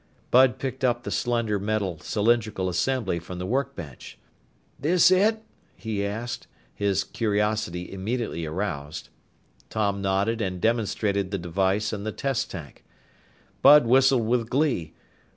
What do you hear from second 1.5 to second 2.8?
metal cylindrical